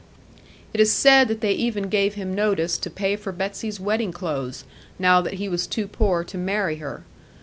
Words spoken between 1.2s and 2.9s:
that they even gave him notice to